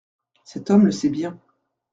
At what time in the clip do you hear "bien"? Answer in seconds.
1.09-1.39